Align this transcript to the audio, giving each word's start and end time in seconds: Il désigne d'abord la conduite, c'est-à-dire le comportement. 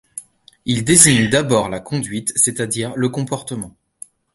Il 0.65 0.83
désigne 0.83 1.29
d'abord 1.29 1.69
la 1.69 1.79
conduite, 1.79 2.33
c'est-à-dire 2.35 2.95
le 2.95 3.09
comportement. 3.09 3.75